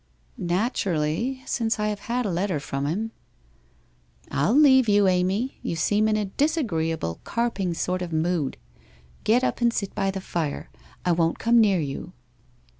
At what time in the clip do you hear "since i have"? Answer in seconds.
1.45-1.99